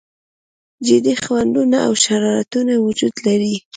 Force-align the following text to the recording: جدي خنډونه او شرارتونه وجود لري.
جدي 0.87 1.13
خنډونه 1.23 1.77
او 1.87 1.93
شرارتونه 2.03 2.73
وجود 2.85 3.13
لري. 3.25 3.55